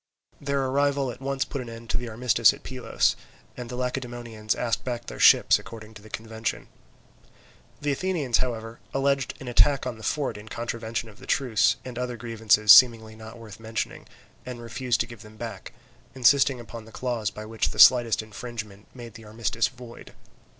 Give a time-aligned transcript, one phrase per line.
[0.41, 3.15] Their arrival at once put an end to the armistice at Pylos,
[3.55, 6.69] and the Lacedaemonians asked back their ships according to the convention.
[7.81, 11.99] The Athenians, however, alleged an attack on the fort in contravention of the truce, and
[11.99, 14.07] other grievances seemingly not worth mentioning,
[14.43, 15.71] and refused to give them back,
[16.15, 20.13] insisting upon the clause by which the slightest infringement made the armistice void.